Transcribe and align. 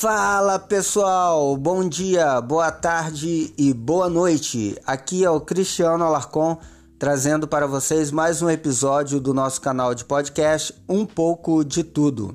Fala 0.00 0.60
pessoal, 0.60 1.56
bom 1.56 1.88
dia, 1.88 2.40
boa 2.40 2.70
tarde 2.70 3.52
e 3.58 3.74
boa 3.74 4.08
noite. 4.08 4.78
Aqui 4.86 5.24
é 5.24 5.30
o 5.30 5.40
Cristiano 5.40 6.04
Alarcon 6.04 6.56
trazendo 6.96 7.48
para 7.48 7.66
vocês 7.66 8.12
mais 8.12 8.40
um 8.40 8.48
episódio 8.48 9.18
do 9.18 9.34
nosso 9.34 9.60
canal 9.60 9.96
de 9.96 10.04
podcast 10.04 10.72
Um 10.88 11.04
pouco 11.04 11.64
de 11.64 11.82
tudo. 11.82 12.32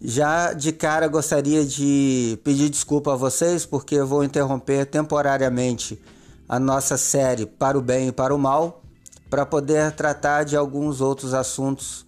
Já 0.00 0.52
de 0.52 0.72
cara 0.72 1.06
gostaria 1.06 1.64
de 1.64 2.36
pedir 2.42 2.68
desculpa 2.68 3.12
a 3.12 3.16
vocês 3.16 3.64
porque 3.64 3.94
eu 3.94 4.04
vou 4.04 4.24
interromper 4.24 4.86
temporariamente 4.86 6.02
a 6.48 6.58
nossa 6.58 6.96
série 6.96 7.46
Para 7.46 7.78
o 7.78 7.80
Bem 7.80 8.08
e 8.08 8.12
para 8.12 8.34
o 8.34 8.38
Mal 8.38 8.82
para 9.30 9.46
poder 9.46 9.92
tratar 9.92 10.42
de 10.42 10.56
alguns 10.56 11.00
outros 11.00 11.32
assuntos 11.32 12.04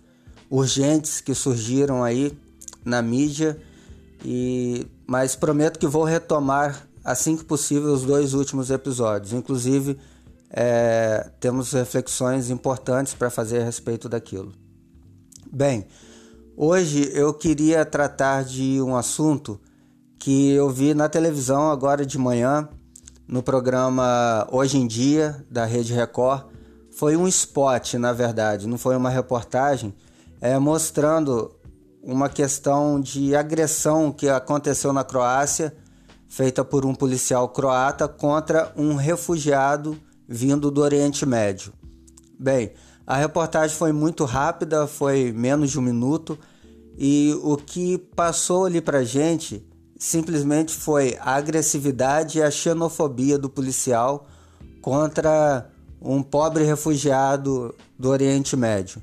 urgentes 0.50 1.20
que 1.20 1.32
surgiram 1.32 2.02
aí 2.02 2.36
na 2.84 3.00
mídia 3.00 3.56
e 4.24 4.86
mas 5.06 5.36
prometo 5.36 5.78
que 5.78 5.86
vou 5.86 6.04
retomar 6.04 6.88
assim 7.04 7.36
que 7.36 7.44
possível 7.44 7.92
os 7.92 8.02
dois 8.02 8.32
últimos 8.32 8.70
episódios. 8.70 9.32
Inclusive 9.32 9.98
é, 10.50 11.30
temos 11.38 11.72
reflexões 11.72 12.48
importantes 12.48 13.12
para 13.12 13.28
fazer 13.28 13.60
a 13.60 13.64
respeito 13.64 14.08
daquilo. 14.08 14.52
Bem, 15.52 15.86
hoje 16.56 17.10
eu 17.12 17.34
queria 17.34 17.84
tratar 17.84 18.44
de 18.44 18.80
um 18.80 18.96
assunto 18.96 19.60
que 20.18 20.52
eu 20.52 20.70
vi 20.70 20.94
na 20.94 21.08
televisão 21.08 21.70
agora 21.70 22.06
de 22.06 22.16
manhã, 22.16 22.68
no 23.28 23.42
programa 23.42 24.46
Hoje 24.50 24.78
em 24.78 24.86
Dia, 24.86 25.44
da 25.50 25.66
Rede 25.66 25.92
Record. 25.92 26.46
Foi 26.90 27.16
um 27.16 27.28
spot, 27.28 27.94
na 27.94 28.12
verdade, 28.12 28.66
não 28.66 28.78
foi 28.78 28.96
uma 28.96 29.10
reportagem, 29.10 29.94
é, 30.40 30.58
mostrando 30.58 31.54
uma 32.04 32.28
questão 32.28 33.00
de 33.00 33.34
agressão 33.34 34.12
que 34.12 34.28
aconteceu 34.28 34.92
na 34.92 35.02
Croácia, 35.02 35.74
feita 36.28 36.64
por 36.64 36.84
um 36.84 36.94
policial 36.94 37.48
croata 37.48 38.06
contra 38.06 38.72
um 38.76 38.94
refugiado 38.94 39.98
vindo 40.28 40.70
do 40.70 40.82
Oriente 40.82 41.24
Médio. 41.24 41.72
Bem, 42.38 42.72
a 43.06 43.16
reportagem 43.16 43.76
foi 43.76 43.92
muito 43.92 44.24
rápida, 44.24 44.86
foi 44.86 45.32
menos 45.32 45.70
de 45.70 45.78
um 45.78 45.82
minuto, 45.82 46.38
e 46.98 47.38
o 47.42 47.56
que 47.56 47.98
passou 47.98 48.66
ali 48.66 48.80
pra 48.80 49.02
gente 49.02 49.66
simplesmente 49.98 50.74
foi 50.74 51.16
a 51.20 51.34
agressividade 51.34 52.38
e 52.38 52.42
a 52.42 52.50
xenofobia 52.50 53.38
do 53.38 53.48
policial 53.48 54.26
contra 54.82 55.70
um 56.00 56.22
pobre 56.22 56.64
refugiado 56.64 57.74
do 57.98 58.10
Oriente 58.10 58.56
Médio. 58.56 59.02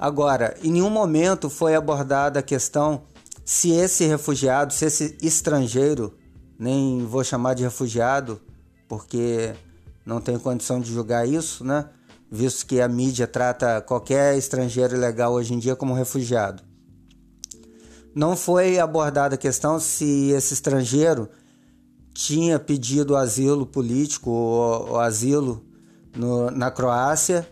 Agora, 0.00 0.56
em 0.64 0.72
nenhum 0.72 0.88
momento 0.88 1.50
foi 1.50 1.74
abordada 1.74 2.40
a 2.40 2.42
questão 2.42 3.02
se 3.44 3.72
esse 3.72 4.06
refugiado, 4.06 4.72
se 4.72 4.86
esse 4.86 5.18
estrangeiro, 5.20 6.16
nem 6.58 7.04
vou 7.04 7.22
chamar 7.22 7.52
de 7.52 7.64
refugiado, 7.64 8.40
porque 8.88 9.52
não 10.06 10.18
tenho 10.18 10.40
condição 10.40 10.80
de 10.80 10.90
julgar 10.90 11.28
isso, 11.28 11.62
né? 11.62 11.90
Visto 12.30 12.64
que 12.64 12.80
a 12.80 12.88
mídia 12.88 13.26
trata 13.26 13.82
qualquer 13.82 14.38
estrangeiro 14.38 14.96
ilegal 14.96 15.34
hoje 15.34 15.52
em 15.52 15.58
dia 15.58 15.76
como 15.76 15.92
refugiado. 15.92 16.62
Não 18.14 18.34
foi 18.34 18.78
abordada 18.78 19.34
a 19.34 19.38
questão 19.38 19.78
se 19.78 20.30
esse 20.30 20.54
estrangeiro 20.54 21.28
tinha 22.14 22.58
pedido 22.58 23.14
asilo 23.14 23.66
político 23.66 24.30
ou, 24.30 24.92
ou 24.92 24.98
asilo 24.98 25.62
no, 26.16 26.50
na 26.50 26.70
Croácia, 26.70 27.46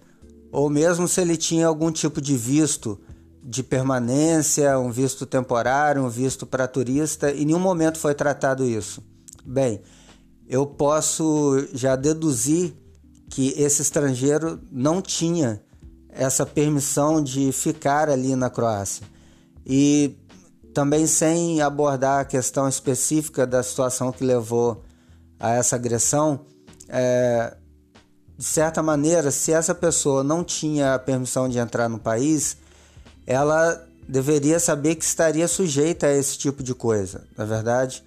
ou 0.50 0.70
mesmo 0.70 1.06
se 1.06 1.20
ele 1.20 1.36
tinha 1.36 1.66
algum 1.66 1.90
tipo 1.90 2.20
de 2.20 2.36
visto 2.36 2.98
de 3.42 3.62
permanência, 3.62 4.78
um 4.78 4.90
visto 4.90 5.24
temporário, 5.24 6.02
um 6.02 6.08
visto 6.08 6.46
para 6.46 6.68
turista, 6.68 7.30
em 7.30 7.44
nenhum 7.46 7.58
momento 7.58 7.98
foi 7.98 8.14
tratado 8.14 8.64
isso. 8.64 9.02
Bem, 9.44 9.80
eu 10.46 10.66
posso 10.66 11.66
já 11.72 11.96
deduzir 11.96 12.74
que 13.30 13.54
esse 13.56 13.82
estrangeiro 13.82 14.60
não 14.70 15.00
tinha 15.00 15.62
essa 16.10 16.44
permissão 16.44 17.22
de 17.22 17.52
ficar 17.52 18.08
ali 18.08 18.34
na 18.34 18.50
Croácia. 18.50 19.06
E 19.64 20.16
também 20.72 21.06
sem 21.06 21.60
abordar 21.60 22.20
a 22.20 22.24
questão 22.24 22.68
específica 22.68 23.46
da 23.46 23.62
situação 23.62 24.10
que 24.10 24.24
levou 24.24 24.82
a 25.38 25.50
essa 25.50 25.76
agressão, 25.76 26.46
é, 26.88 27.56
de 28.38 28.44
certa 28.44 28.80
maneira, 28.80 29.32
se 29.32 29.50
essa 29.50 29.74
pessoa 29.74 30.22
não 30.22 30.44
tinha 30.44 30.94
a 30.94 30.98
permissão 30.98 31.48
de 31.48 31.58
entrar 31.58 31.88
no 31.88 31.98
país, 31.98 32.56
ela 33.26 33.84
deveria 34.08 34.60
saber 34.60 34.94
que 34.94 35.04
estaria 35.04 35.48
sujeita 35.48 36.06
a 36.06 36.16
esse 36.16 36.38
tipo 36.38 36.62
de 36.62 36.72
coisa, 36.72 37.26
na 37.36 37.42
é 37.42 37.46
verdade, 37.48 38.04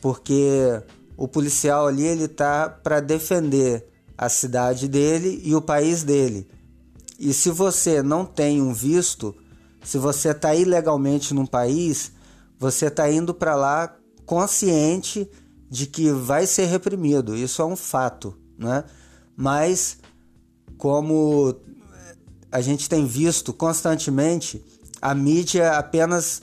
porque 0.00 0.80
o 1.16 1.26
policial 1.26 1.88
ali 1.88 2.04
ele 2.06 2.28
tá 2.28 2.68
para 2.68 3.00
defender 3.00 3.84
a 4.16 4.28
cidade 4.28 4.86
dele 4.86 5.42
e 5.44 5.52
o 5.52 5.60
país 5.60 6.04
dele. 6.04 6.48
E 7.18 7.34
se 7.34 7.50
você 7.50 8.04
não 8.04 8.24
tem 8.24 8.62
um 8.62 8.72
visto, 8.72 9.34
se 9.82 9.98
você 9.98 10.30
está 10.30 10.54
ilegalmente 10.54 11.34
num 11.34 11.46
país, 11.46 12.12
você 12.56 12.86
está 12.86 13.10
indo 13.10 13.34
para 13.34 13.56
lá 13.56 13.96
consciente 14.24 15.28
de 15.68 15.86
que 15.86 16.12
vai 16.12 16.46
ser 16.46 16.66
reprimido. 16.66 17.34
Isso 17.34 17.60
é 17.60 17.64
um 17.64 17.74
fato, 17.74 18.36
né? 18.56 18.84
Mas 19.42 19.98
como 20.78 21.52
a 22.52 22.60
gente 22.60 22.88
tem 22.88 23.04
visto 23.04 23.52
constantemente, 23.52 24.64
a 25.00 25.16
mídia 25.16 25.72
apenas 25.72 26.40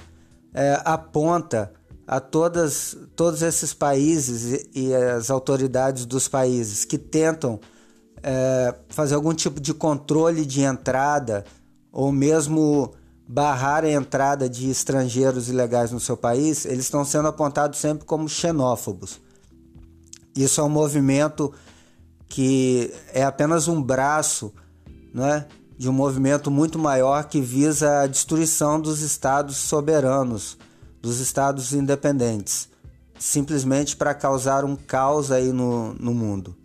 é, 0.54 0.82
aponta 0.84 1.72
a 2.06 2.20
todas, 2.20 2.98
todos 3.16 3.42
esses 3.42 3.74
países 3.74 4.68
e, 4.76 4.88
e 4.88 4.94
as 4.94 5.30
autoridades 5.30 6.06
dos 6.06 6.28
países 6.28 6.84
que 6.84 6.98
tentam 6.98 7.62
é, 8.22 8.76
fazer 8.90 9.16
algum 9.16 9.34
tipo 9.34 9.62
de 9.62 9.74
controle 9.74 10.46
de 10.46 10.60
entrada 10.60 11.46
ou 11.94 12.12
mesmo 12.12 12.92
barrar 13.26 13.86
a 13.86 13.90
entrada 13.90 14.50
de 14.50 14.70
estrangeiros 14.70 15.48
ilegais 15.48 15.90
no 15.90 16.02
seu 16.02 16.18
país, 16.18 16.66
eles 16.66 16.84
estão 16.84 17.06
sendo 17.06 17.30
apontados 17.30 17.80
sempre 17.80 18.04
como 18.04 18.28
xenófobos. 18.28 19.22
Isso 20.36 20.60
é 20.60 20.64
um 20.66 20.70
movimento 20.70 21.54
que 22.30 22.94
é 23.14 23.24
apenas 23.24 23.68
um 23.68 23.82
braço 23.82 24.54
né, 25.14 25.48
de 25.78 25.90
um 25.90 25.94
movimento 25.94 26.50
muito 26.50 26.80
maior 26.80 27.26
que 27.26 27.42
visa 27.42 28.02
a 28.02 28.08
destruição 28.08 28.80
dos 28.80 29.02
estados 29.02 29.58
soberanos 29.58 30.58
dos 31.02 31.20
estados 31.20 31.74
independentes, 31.74 32.70
simplesmente 33.18 33.96
para 33.96 34.14
causar 34.14 34.66
um 34.66 34.76
caos 34.76 35.32
aí 35.32 35.52
no, 35.52 35.94
no 35.94 36.14
mundo. 36.14 36.56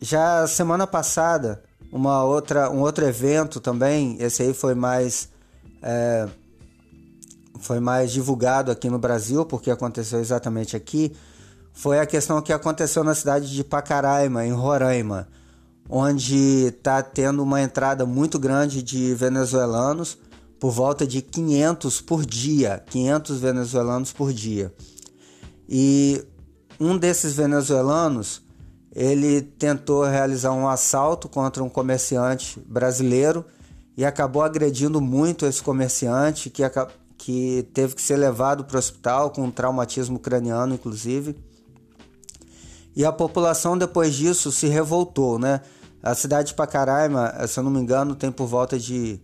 Já 0.00 0.46
semana 0.46 0.86
passada, 0.86 1.62
uma 1.92 2.24
outra, 2.24 2.70
um 2.70 2.80
outro 2.80 3.04
evento 3.04 3.60
também, 3.60 4.16
esse 4.20 4.42
aí 4.42 4.54
foi 4.54 4.74
mais 4.74 5.28
é, 5.82 6.28
foi 7.60 7.80
mais 7.80 8.10
divulgado 8.12 8.70
aqui 8.70 8.88
no 8.90 8.98
Brasil, 8.98 9.44
porque 9.44 9.70
aconteceu 9.70 10.18
exatamente 10.18 10.76
aqui, 10.76 11.12
foi 11.72 11.98
a 11.98 12.06
questão 12.06 12.40
que 12.42 12.52
aconteceu 12.52 13.02
na 13.02 13.14
cidade 13.14 13.52
de 13.52 13.64
Pacaraima, 13.64 14.46
em 14.46 14.52
Roraima, 14.52 15.28
onde 15.88 16.66
está 16.66 17.02
tendo 17.02 17.42
uma 17.42 17.60
entrada 17.60 18.04
muito 18.06 18.38
grande 18.38 18.82
de 18.82 19.14
venezuelanos 19.14 20.18
por 20.60 20.70
volta 20.70 21.06
de 21.06 21.20
500 21.20 22.00
por 22.00 22.24
dia, 22.24 22.84
500 22.88 23.40
venezuelanos 23.40 24.12
por 24.12 24.32
dia. 24.32 24.72
E 25.68 26.24
um 26.78 26.96
desses 26.96 27.34
venezuelanos, 27.34 28.42
ele 28.94 29.42
tentou 29.42 30.04
realizar 30.04 30.52
um 30.52 30.68
assalto 30.68 31.28
contra 31.28 31.64
um 31.64 31.68
comerciante 31.68 32.60
brasileiro 32.60 33.44
e 33.96 34.04
acabou 34.04 34.42
agredindo 34.42 35.00
muito 35.00 35.46
esse 35.46 35.62
comerciante 35.62 36.50
que, 36.50 36.62
que 37.18 37.68
teve 37.74 37.94
que 37.94 38.02
ser 38.02 38.16
levado 38.16 38.64
para 38.64 38.76
o 38.76 38.78
hospital 38.78 39.30
com 39.30 39.44
um 39.44 39.50
traumatismo 39.50 40.18
craniano, 40.18 40.74
inclusive. 40.74 41.36
E 42.94 43.04
a 43.04 43.12
população 43.12 43.76
depois 43.76 44.14
disso 44.14 44.52
se 44.52 44.66
revoltou, 44.66 45.38
né? 45.38 45.60
A 46.02 46.14
cidade 46.14 46.48
de 46.48 46.54
Pacaraima, 46.54 47.32
se 47.46 47.58
eu 47.58 47.64
não 47.64 47.70
me 47.70 47.80
engano, 47.80 48.14
tem 48.14 48.30
por 48.30 48.46
volta 48.46 48.78
de 48.78 49.20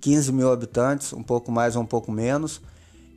15 0.00 0.32
mil 0.32 0.52
habitantes, 0.52 1.12
um 1.12 1.22
pouco 1.22 1.50
mais 1.50 1.74
ou 1.74 1.82
um 1.82 1.86
pouco 1.86 2.12
menos, 2.12 2.60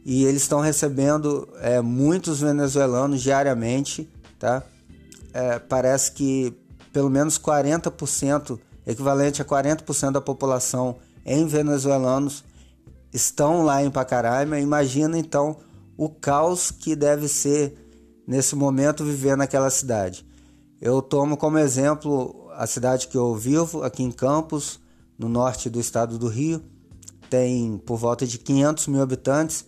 e 0.05 0.23
eles 0.23 0.43
estão 0.43 0.59
recebendo 0.59 1.47
é, 1.59 1.81
muitos 1.81 2.39
venezuelanos 2.39 3.21
diariamente, 3.21 4.09
tá? 4.39 4.63
É, 5.33 5.59
parece 5.59 6.11
que 6.13 6.55
pelo 6.93 7.09
menos 7.09 7.37
40%, 7.37 8.57
equivalente 8.87 9.41
a 9.41 9.45
40% 9.45 10.11
da 10.11 10.21
população 10.21 10.95
em 11.25 11.45
venezuelanos 11.45 12.41
estão 13.11 13.63
lá 13.63 13.83
em 13.83 13.91
Pacaraima. 13.91 14.59
Imagina 14.59 15.17
então 15.17 15.57
o 15.97 16.07
caos 16.07 16.71
que 16.71 16.95
deve 16.95 17.27
ser 17.27 17.84
nesse 18.27 18.55
momento 18.55 19.03
viver 19.03 19.35
naquela 19.35 19.69
cidade. 19.69 20.25
Eu 20.81 21.01
tomo 21.01 21.37
como 21.37 21.57
exemplo 21.57 22.49
a 22.53 22.67
cidade 22.67 23.07
que 23.07 23.17
eu 23.17 23.35
vivo, 23.35 23.83
aqui 23.83 24.03
em 24.03 24.11
Campos, 24.11 24.79
no 25.17 25.29
norte 25.29 25.69
do 25.69 25.79
estado 25.79 26.17
do 26.17 26.27
Rio 26.27 26.61
tem 27.29 27.77
por 27.79 27.97
volta 27.97 28.25
de 28.27 28.37
500 28.37 28.87
mil 28.87 29.01
habitantes 29.01 29.65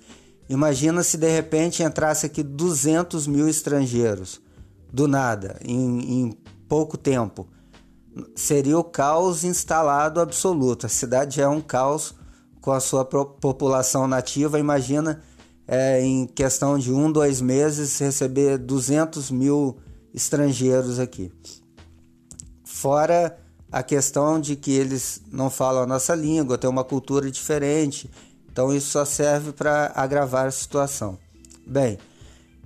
Imagina 0.50 1.04
se 1.04 1.18
de 1.18 1.30
repente 1.30 1.83
entrasse 1.83 2.25
aqui 2.25 2.42
200 2.42 3.27
mil 3.27 3.50
estrangeiros, 3.50 4.39
do 4.92 5.07
nada, 5.07 5.59
em, 5.62 6.21
em 6.21 6.38
pouco 6.69 6.98
tempo. 6.98 7.48
Seria 8.33 8.80
o 8.80 8.83
caos 8.83 9.44
instalado 9.44 10.21
absoluto. 10.21 10.86
A 10.86 10.89
cidade 10.89 11.42
é 11.42 11.48
um 11.48 11.59
caos 11.59 12.15
com 12.62 12.71
a 12.71 12.80
sua 12.80 13.04
população 13.04 14.07
nativa. 14.07 14.57
Imagina 14.57 15.21
é, 15.68 16.02
em 16.02 16.25
questão 16.25 16.80
de 16.80 16.92
um, 16.94 17.12
dois 17.12 17.42
meses 17.42 18.00
receber 18.00 18.58
200 18.58 19.30
mil 19.30 19.78
estrangeiros 20.14 21.00
aqui. 21.00 21.31
Fora 22.64 23.38
a 23.72 23.84
questão 23.84 24.40
de 24.40 24.56
que 24.56 24.72
eles 24.72 25.22
não 25.30 25.50
falam 25.50 25.84
a 25.84 25.88
nossa 25.88 26.16
língua, 26.16 26.58
têm 26.58 26.69
uma 26.69 26.86
cultura 26.86 27.30
diferente, 27.30 28.10
então 28.50 28.74
isso 28.74 28.92
só 28.92 29.04
serve 29.04 29.52
para 29.52 29.92
agravar 29.94 30.48
a 30.48 30.52
situação. 30.52 31.18
Bem, 31.66 31.98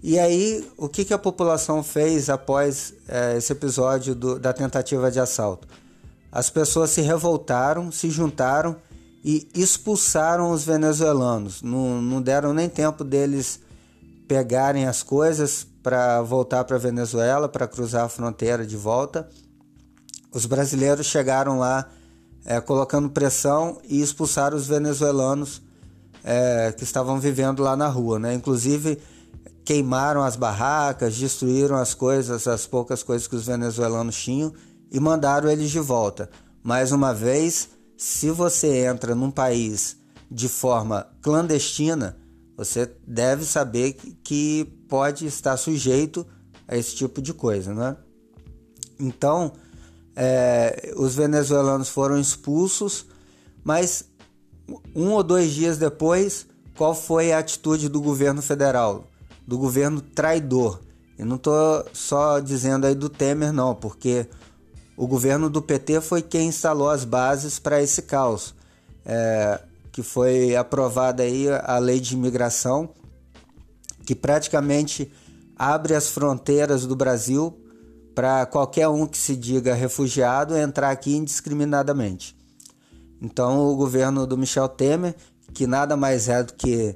e 0.04 0.20
aí 0.20 0.68
o 0.78 0.88
que, 0.88 1.04
que 1.04 1.14
a 1.14 1.18
população 1.18 1.82
fez 1.82 2.30
após 2.30 2.94
é, 3.08 3.38
esse 3.38 3.52
episódio 3.52 4.14
do, 4.14 4.40
da 4.40 4.54
tentativa 4.54 5.10
de 5.10 5.20
assalto? 5.20 5.68
As 6.32 6.50
pessoas 6.50 6.92
se 6.92 7.02
revoltaram, 7.02 7.92
se 7.92 8.10
juntaram 8.10 8.76
e 9.24 9.48
expulsaram 9.54 10.52
os 10.52 10.64
venezuelanos. 10.64 11.62
Não, 11.62 12.02
não 12.02 12.22
deram 12.22 12.54
nem 12.54 12.68
tempo 12.68 13.04
deles 13.04 13.60
pegarem 14.28 14.88
as 14.88 15.04
coisas 15.04 15.68
para 15.84 16.22
voltar 16.22 16.64
para 16.64 16.76
a 16.76 16.80
Venezuela, 16.80 17.50
para 17.50 17.68
cruzar 17.68 18.06
a 18.06 18.10
fronteira 18.10 18.66
de 18.66 18.78
volta 18.78 19.28
os 20.34 20.46
brasileiros 20.46 21.08
chegaram 21.08 21.60
lá 21.60 21.90
é, 22.46 22.60
colocando 22.62 23.10
pressão 23.10 23.80
e 23.84 24.02
expulsaram 24.02 24.56
os 24.56 24.66
venezuelanos 24.66 25.62
é, 26.24 26.72
que 26.72 26.84
estavam 26.84 27.20
vivendo 27.20 27.62
lá 27.62 27.76
na 27.76 27.88
rua, 27.88 28.18
né? 28.18 28.34
Inclusive 28.34 28.98
queimaram 29.66 30.24
as 30.24 30.36
barracas, 30.36 31.18
destruíram 31.18 31.76
as 31.76 31.94
coisas, 31.94 32.48
as 32.48 32.66
poucas 32.66 33.04
coisas 33.04 33.28
que 33.28 33.36
os 33.36 33.46
venezuelanos 33.46 34.16
tinham 34.16 34.54
e 34.92 35.00
mandaram 35.00 35.50
eles 35.50 35.70
de 35.70 35.80
volta. 35.80 36.30
Mais 36.64 36.92
uma 36.92 37.14
vez, 37.14 37.70
se 38.02 38.32
você 38.32 38.88
entra 38.88 39.14
num 39.14 39.30
país 39.30 39.96
de 40.30 40.50
forma 40.50 41.08
clandestina, 41.22 42.18
você 42.58 42.92
deve 43.06 43.46
saber 43.46 43.94
que 44.24 44.66
pode 44.90 45.28
estar 45.28 45.56
sujeito 45.56 46.26
a 46.68 46.76
esse 46.76 46.96
tipo 46.96 47.22
de 47.22 47.32
coisa, 47.32 47.76
né? 47.76 47.96
Então, 49.00 49.54
é, 50.16 50.92
os 50.98 51.14
venezuelanos 51.14 51.90
foram 51.90 52.20
expulsos, 52.20 53.06
mas 53.64 54.10
um 54.96 55.12
ou 55.12 55.22
dois 55.22 55.52
dias 55.52 55.78
depois, 55.78 56.48
qual 56.76 56.96
foi 56.96 57.32
a 57.32 57.38
atitude 57.38 57.88
do 57.88 58.02
governo 58.02 58.42
federal, 58.42 59.12
do 59.46 59.60
governo 59.60 60.02
traidor? 60.02 60.82
Eu 61.20 61.28
não 61.28 61.36
estou 61.36 61.86
só 61.94 62.40
dizendo 62.40 62.88
aí 62.88 62.96
do 62.96 63.10
Temer, 63.10 63.54
não, 63.54 63.76
porque 63.76 64.26
o 64.96 65.08
governo 65.08 65.50
do 65.50 65.62
PT 65.62 66.02
foi 66.02 66.22
quem 66.22 66.48
instalou 66.48 66.90
as 66.90 67.04
bases 67.04 67.60
para 67.60 67.82
esse 67.82 68.04
caos, 68.04 68.54
é, 69.06 69.60
que 69.92 70.04
foi 70.04 70.56
aprovada 70.56 71.24
aí 71.24 71.48
a 71.50 71.78
lei 71.78 72.00
de 72.00 72.14
imigração, 72.14 72.90
que 74.06 74.16
praticamente 74.16 75.12
abre 75.56 75.96
as 75.96 76.10
fronteiras 76.10 76.86
do 76.86 76.96
Brasil 76.96 77.58
para 78.14 78.46
qualquer 78.46 78.88
um 78.88 79.08
que 79.08 79.18
se 79.18 79.36
diga 79.36 79.74
refugiado 79.74 80.58
entrar 80.58 80.92
aqui 80.92 81.16
indiscriminadamente. 81.16 82.36
Então, 83.22 83.70
o 83.70 83.76
governo 83.76 84.26
do 84.26 84.38
Michel 84.38 84.68
Temer, 84.68 85.16
que 85.54 85.68
nada 85.68 85.96
mais 85.96 86.28
é 86.28 86.44
do 86.44 86.54
que 86.54 86.96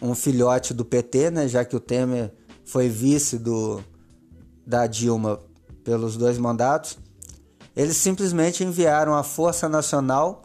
um 0.00 0.14
filhote 0.14 0.74
do 0.74 0.84
PT, 0.84 1.30
né, 1.30 1.48
já 1.48 1.64
que 1.64 1.76
o 1.76 1.80
Temer 1.80 2.32
foi 2.64 2.88
vice 2.88 3.38
do, 3.38 3.82
da 4.66 4.86
Dilma 4.86 5.38
pelos 5.84 6.16
dois 6.16 6.38
mandatos, 6.38 6.98
eles 7.76 7.98
simplesmente 7.98 8.64
enviaram 8.64 9.14
a 9.14 9.22
Força 9.22 9.68
Nacional, 9.68 10.44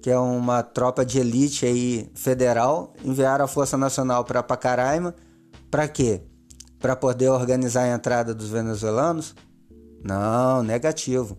que 0.00 0.08
é 0.08 0.16
uma 0.16 0.62
tropa 0.62 1.04
de 1.04 1.18
elite 1.18 1.66
aí 1.66 2.08
federal, 2.14 2.94
enviaram 3.04 3.44
a 3.44 3.48
Força 3.48 3.76
Nacional 3.76 4.24
para 4.24 4.44
Pacaraima, 4.44 5.12
para 5.68 5.88
quê? 5.88 6.22
Para 6.78 6.94
poder 6.94 7.30
organizar 7.30 7.82
a 7.82 7.94
entrada 7.94 8.32
dos 8.32 8.48
venezuelanos? 8.48 9.34
Não, 10.04 10.62
negativo. 10.62 11.36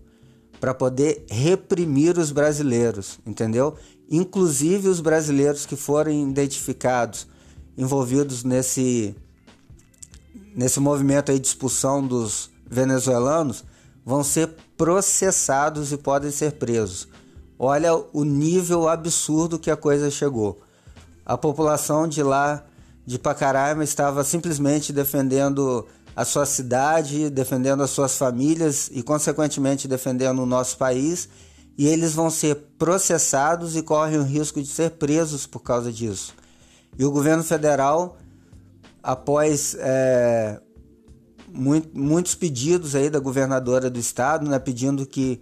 Para 0.60 0.74
poder 0.74 1.24
reprimir 1.30 2.18
os 2.18 2.30
brasileiros, 2.30 3.18
entendeu? 3.26 3.74
Inclusive 4.10 4.88
os 4.88 5.00
brasileiros 5.00 5.64
que 5.64 5.74
forem 5.74 6.28
identificados 6.28 7.26
envolvidos 7.78 8.44
nesse 8.44 9.16
nesse 10.54 10.80
movimento 10.80 11.30
aí 11.30 11.38
de 11.38 11.46
expulsão 11.46 12.06
dos 12.06 12.50
venezuelanos 12.68 13.64
vão 14.10 14.24
ser 14.24 14.50
processados 14.76 15.92
e 15.92 15.96
podem 15.96 16.32
ser 16.32 16.54
presos. 16.54 17.06
Olha 17.56 17.94
o 18.12 18.24
nível 18.24 18.88
absurdo 18.88 19.56
que 19.56 19.70
a 19.70 19.76
coisa 19.76 20.10
chegou. 20.10 20.60
A 21.24 21.38
população 21.38 22.08
de 22.08 22.20
lá 22.20 22.64
de 23.06 23.20
Pacaraima 23.20 23.84
estava 23.84 24.24
simplesmente 24.24 24.92
defendendo 24.92 25.86
a 26.16 26.24
sua 26.24 26.44
cidade, 26.44 27.30
defendendo 27.30 27.84
as 27.84 27.90
suas 27.90 28.18
famílias 28.18 28.90
e, 28.92 29.00
consequentemente, 29.00 29.86
defendendo 29.86 30.42
o 30.42 30.46
nosso 30.46 30.76
país. 30.76 31.28
E 31.78 31.86
eles 31.86 32.12
vão 32.12 32.30
ser 32.30 32.56
processados 32.76 33.76
e 33.76 33.82
correm 33.82 34.18
o 34.18 34.24
risco 34.24 34.60
de 34.60 34.68
ser 34.68 34.90
presos 34.90 35.46
por 35.46 35.60
causa 35.60 35.92
disso. 35.92 36.34
E 36.98 37.04
o 37.04 37.12
governo 37.12 37.44
federal, 37.44 38.18
após 39.04 39.76
é, 39.78 40.60
muito, 41.52 41.96
muitos 41.98 42.34
pedidos 42.34 42.94
aí 42.94 43.10
da 43.10 43.18
governadora 43.18 43.90
do 43.90 43.98
estado, 43.98 44.48
né, 44.48 44.58
pedindo 44.58 45.06
que, 45.06 45.40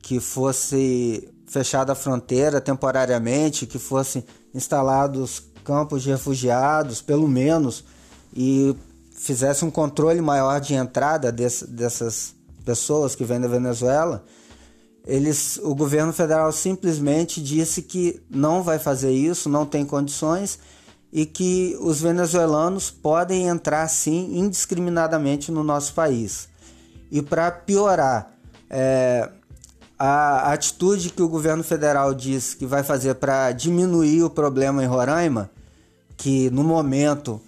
que 0.00 0.20
fosse 0.20 1.28
fechada 1.46 1.92
a 1.92 1.96
fronteira 1.96 2.60
temporariamente, 2.60 3.66
que 3.66 3.78
fossem 3.78 4.24
instalados 4.54 5.42
campos 5.64 6.02
de 6.02 6.10
refugiados, 6.10 7.02
pelo 7.02 7.28
menos, 7.28 7.84
e 8.34 8.74
fizesse 9.12 9.64
um 9.64 9.70
controle 9.70 10.20
maior 10.20 10.60
de 10.60 10.74
entrada 10.74 11.30
desse, 11.32 11.66
dessas 11.66 12.34
pessoas 12.64 13.14
que 13.14 13.24
vêm 13.24 13.40
da 13.40 13.48
Venezuela, 13.48 14.24
eles, 15.06 15.58
o 15.62 15.74
governo 15.74 16.12
federal 16.12 16.52
simplesmente 16.52 17.42
disse 17.42 17.82
que 17.82 18.20
não 18.30 18.62
vai 18.62 18.78
fazer 18.78 19.10
isso, 19.10 19.48
não 19.48 19.64
tem 19.64 19.84
condições 19.84 20.58
e 21.12 21.24
que 21.24 21.76
os 21.80 22.00
venezuelanos 22.00 22.90
podem 22.90 23.48
entrar 23.48 23.88
sim 23.88 24.38
indiscriminadamente 24.38 25.50
no 25.50 25.64
nosso 25.64 25.94
país. 25.94 26.48
E 27.10 27.22
para 27.22 27.50
piorar, 27.50 28.32
é, 28.68 29.30
a 29.98 30.52
atitude 30.52 31.10
que 31.10 31.22
o 31.22 31.28
governo 31.28 31.64
federal 31.64 32.14
diz 32.14 32.54
que 32.54 32.66
vai 32.66 32.82
fazer 32.82 33.14
para 33.14 33.50
diminuir 33.52 34.22
o 34.22 34.30
problema 34.30 34.84
em 34.84 34.86
Roraima, 34.86 35.50
que 36.16 36.50
no 36.50 36.62
momento 36.62 37.40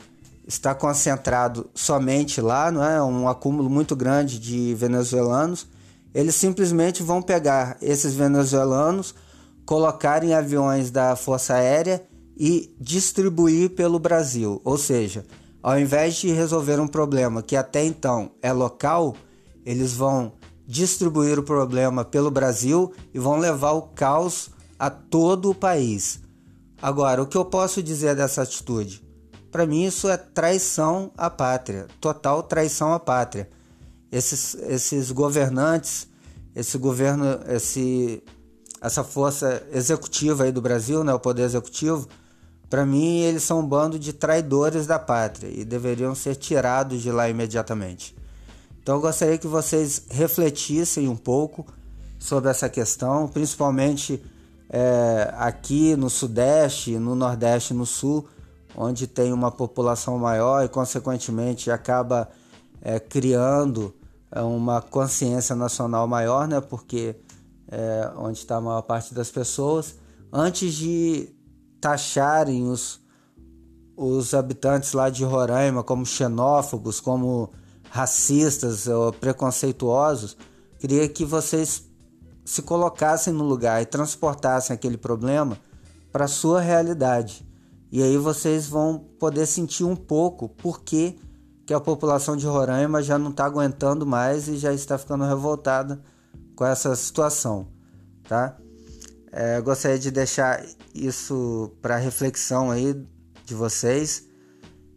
está 0.46 0.74
concentrado 0.74 1.70
somente 1.74 2.40
lá, 2.40 2.70
não 2.72 2.82
é? 2.82 3.00
Um 3.02 3.28
acúmulo 3.28 3.68
muito 3.68 3.94
grande 3.94 4.38
de 4.38 4.74
venezuelanos. 4.74 5.66
Eles 6.12 6.34
simplesmente 6.34 7.02
vão 7.02 7.22
pegar 7.22 7.76
esses 7.80 8.14
venezuelanos, 8.14 9.14
colocar 9.64 10.24
em 10.24 10.34
aviões 10.34 10.90
da 10.90 11.14
Força 11.14 11.54
Aérea 11.54 12.02
e 12.36 12.74
distribuir 12.80 13.70
pelo 13.70 13.98
Brasil. 13.98 14.60
Ou 14.64 14.78
seja, 14.78 15.24
ao 15.62 15.78
invés 15.78 16.16
de 16.16 16.30
resolver 16.30 16.80
um 16.80 16.88
problema 16.88 17.42
que 17.42 17.56
até 17.56 17.84
então 17.84 18.32
é 18.40 18.52
local, 18.52 19.14
eles 19.64 19.92
vão 19.92 20.32
distribuir 20.66 21.38
o 21.38 21.42
problema 21.42 22.04
pelo 22.04 22.30
Brasil 22.30 22.92
e 23.12 23.18
vão 23.18 23.38
levar 23.38 23.72
o 23.72 23.82
caos 23.82 24.50
a 24.78 24.88
todo 24.88 25.50
o 25.50 25.54
país. 25.54 26.20
Agora, 26.80 27.22
o 27.22 27.26
que 27.26 27.36
eu 27.36 27.44
posso 27.44 27.82
dizer 27.82 28.16
dessa 28.16 28.42
atitude? 28.42 29.04
Para 29.50 29.66
mim 29.66 29.84
isso 29.84 30.08
é 30.08 30.16
traição 30.16 31.10
à 31.16 31.28
pátria, 31.28 31.88
total 32.00 32.42
traição 32.42 32.92
à 32.94 33.00
pátria. 33.00 33.50
Esses, 34.10 34.54
esses 34.54 35.10
governantes, 35.10 36.08
esse 36.54 36.78
governo, 36.78 37.26
esse, 37.48 38.22
essa 38.80 39.04
força 39.04 39.66
executiva 39.72 40.44
aí 40.44 40.52
do 40.52 40.62
Brasil, 40.62 41.04
né, 41.04 41.12
o 41.12 41.20
poder 41.20 41.42
executivo, 41.42 42.08
para 42.70 42.86
mim 42.86 43.18
eles 43.18 43.42
são 43.42 43.60
um 43.60 43.66
bando 43.66 43.98
de 43.98 44.12
traidores 44.12 44.86
da 44.86 44.98
pátria 44.98 45.48
e 45.48 45.64
deveriam 45.64 46.14
ser 46.14 46.36
tirados 46.36 47.02
de 47.02 47.12
lá 47.12 47.28
imediatamente. 47.28 48.16
Então 48.82 48.94
eu 48.94 49.00
gostaria 49.02 49.36
que 49.36 49.46
vocês 49.46 50.06
refletissem 50.08 51.08
um 51.08 51.16
pouco 51.16 51.66
sobre 52.18 52.48
essa 52.48 52.68
questão, 52.68 53.28
principalmente 53.28 54.22
é, 54.70 55.34
aqui 55.36 55.96
no 55.96 56.08
Sudeste, 56.08 56.96
no 56.98 57.14
Nordeste, 57.14 57.74
no 57.74 57.84
Sul 57.84 58.26
onde 58.76 59.06
tem 59.06 59.32
uma 59.32 59.50
população 59.50 60.18
maior 60.18 60.64
e, 60.64 60.68
consequentemente, 60.68 61.70
acaba 61.70 62.28
é, 62.80 62.98
criando 62.98 63.94
é, 64.30 64.40
uma 64.40 64.80
consciência 64.80 65.54
nacional 65.54 66.06
maior, 66.06 66.46
né? 66.46 66.60
Porque 66.60 67.16
é 67.68 68.10
onde 68.16 68.38
está 68.38 68.56
a 68.56 68.60
maior 68.60 68.82
parte 68.82 69.14
das 69.14 69.30
pessoas, 69.30 69.96
antes 70.32 70.74
de 70.74 71.28
taxarem 71.80 72.68
os, 72.68 73.00
os 73.96 74.34
habitantes 74.34 74.92
lá 74.92 75.08
de 75.10 75.24
Roraima 75.24 75.82
como 75.82 76.04
xenófobos, 76.04 77.00
como 77.00 77.50
racistas 77.90 78.86
ou 78.86 79.12
preconceituosos, 79.12 80.36
queria 80.78 81.08
que 81.08 81.24
vocês 81.24 81.88
se 82.44 82.62
colocassem 82.62 83.32
no 83.32 83.44
lugar 83.44 83.82
e 83.82 83.86
transportassem 83.86 84.74
aquele 84.74 84.96
problema 84.96 85.58
para 86.12 86.24
a 86.24 86.28
sua 86.28 86.60
realidade. 86.60 87.46
E 87.92 88.02
aí 88.02 88.16
vocês 88.16 88.66
vão 88.66 88.98
poder 89.18 89.46
sentir 89.46 89.84
um 89.84 89.96
pouco 89.96 90.48
por 90.48 90.82
que 90.82 91.18
a 91.72 91.80
população 91.80 92.36
de 92.36 92.46
Roraima 92.46 93.02
já 93.02 93.18
não 93.18 93.30
está 93.30 93.44
aguentando 93.44 94.04
mais 94.04 94.48
e 94.48 94.56
já 94.56 94.72
está 94.72 94.98
ficando 94.98 95.24
revoltada 95.24 96.00
com 96.56 96.64
essa 96.64 96.94
situação, 96.96 97.68
tá? 98.28 98.59
É, 99.32 99.60
gostaria 99.60 99.98
de 99.98 100.10
deixar 100.10 100.64
isso 100.94 101.72
para 101.80 101.96
reflexão 101.96 102.70
aí 102.70 102.94
de 103.44 103.54
vocês 103.54 104.24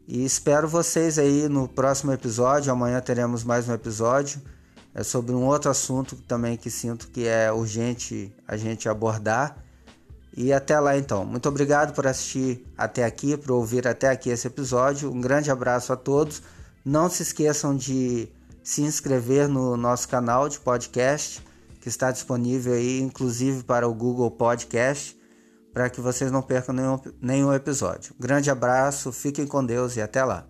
e 0.08 0.26
espero 0.26 0.68
vocês 0.68 1.20
aí 1.20 1.48
no 1.48 1.68
próximo 1.68 2.12
episódio. 2.12 2.72
Amanhã 2.72 3.00
teremos 3.00 3.44
mais 3.44 3.70
um 3.70 3.74
episódio 3.74 4.42
é 4.94 5.02
sobre 5.02 5.34
um 5.34 5.46
outro 5.46 5.72
assunto 5.72 6.16
também 6.16 6.56
que 6.56 6.70
sinto 6.70 7.08
que 7.08 7.28
é 7.28 7.52
urgente 7.52 8.32
a 8.48 8.56
gente 8.56 8.88
abordar. 8.88 9.58
E 10.36 10.54
até 10.54 10.80
lá 10.80 10.98
então. 10.98 11.26
Muito 11.26 11.48
obrigado 11.50 11.94
por 11.94 12.08
assistir 12.08 12.66
até 12.78 13.04
aqui, 13.04 13.38
por 13.38 13.52
ouvir 13.52 13.88
até 13.88 14.10
aqui 14.10 14.30
esse 14.30 14.48
episódio. 14.48 15.12
Um 15.12 15.22
grande 15.22 15.50
abraço 15.52 15.94
a 15.94 15.96
todos. 15.96 16.42
Não 16.86 17.10
se 17.10 17.24
esqueçam 17.24 17.76
de 17.76 18.30
se 18.64 18.82
inscrever 18.82 19.48
no 19.48 19.76
nosso 19.78 20.08
canal 20.08 20.48
de 20.48 20.60
podcast, 20.60 21.44
que 21.84 21.90
está 21.90 22.12
disponível 22.12 22.74
aí, 22.74 23.02
inclusive 23.02 23.62
para 23.62 23.86
o 23.86 23.94
Google 23.94 24.32
Podcast, 24.32 25.20
para 25.74 25.90
que 25.90 26.00
vocês 26.00 26.32
não 26.32 26.42
percam 26.42 26.74
nenhum, 26.74 26.98
nenhum 27.22 27.54
episódio. 27.54 28.16
Grande 28.18 28.50
abraço, 28.50 29.12
fiquem 29.12 29.46
com 29.46 29.66
Deus 29.66 29.98
e 29.98 30.02
até 30.02 30.24
lá. 30.24 30.48